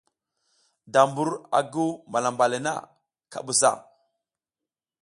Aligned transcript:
Da 0.93 1.01
mbur 1.09 1.29
a 1.57 1.59
guw 1.73 1.89
malamba 2.11 2.45
le 2.51 2.59
na, 2.65 2.73
ka 3.31 3.39
busa. 3.45 3.71